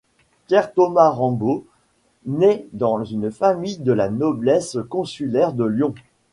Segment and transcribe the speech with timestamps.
[0.47, 1.63] Pierre-Thomas Rambaud
[2.25, 5.93] naît dans une famille de la noblesse consulaire de Lyon.